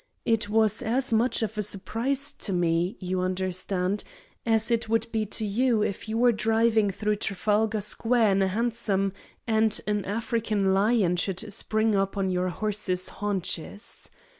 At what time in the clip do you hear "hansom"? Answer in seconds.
8.47-9.13